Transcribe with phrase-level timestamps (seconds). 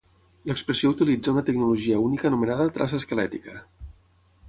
[0.51, 3.59] L'expressió utilitza una tecnologia única anomenada traça esquelètica.